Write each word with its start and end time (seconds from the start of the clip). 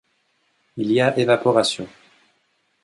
Il 0.77 0.91
y 0.91 0.99
a 0.99 1.15
évaporation. 1.19 1.87